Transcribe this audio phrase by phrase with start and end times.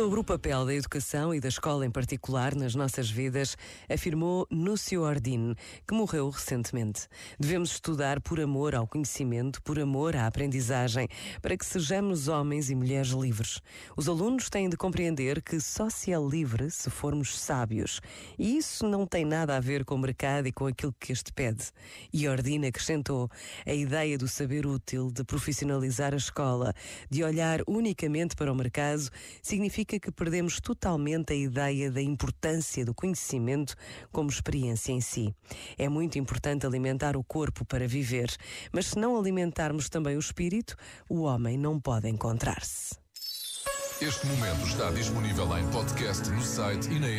[0.00, 3.54] Sobre o papel da educação e da escola em particular nas nossas vidas,
[3.86, 5.54] afirmou Núcio Ordine,
[5.86, 7.06] que morreu recentemente.
[7.38, 11.06] Devemos estudar por amor ao conhecimento, por amor à aprendizagem,
[11.42, 13.60] para que sejamos homens e mulheres livres.
[13.94, 18.00] Os alunos têm de compreender que só se é livre se formos sábios.
[18.38, 21.30] E isso não tem nada a ver com o mercado e com aquilo que este
[21.30, 21.66] pede.
[22.10, 23.30] E Ordine acrescentou
[23.66, 26.72] a ideia do saber útil, de profissionalizar a escola,
[27.10, 29.06] de olhar unicamente para o mercado,
[29.42, 33.74] significa significa que perdemos totalmente a ideia da importância do conhecimento
[34.12, 35.34] como experiência em si.
[35.76, 38.30] É muito importante alimentar o corpo para viver,
[38.72, 40.76] mas se não alimentarmos também o espírito,
[41.08, 42.94] o homem não pode encontrar-se.
[44.00, 47.10] Este momento está disponível em podcast no site e na.